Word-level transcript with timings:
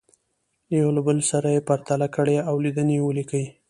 یو 0.79 0.87
له 0.95 1.01
بل 1.07 1.17
سره 1.31 1.47
یې 1.55 1.65
پرتله 1.69 2.07
کړئ 2.15 2.37
او 2.49 2.55
لیدنې 2.65 2.97
ولیکئ. 3.01 3.45